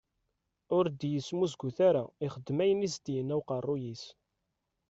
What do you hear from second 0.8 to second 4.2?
d-yesmuzgut ara, ixeddem ayen i as-d-yenna uqerruy-is.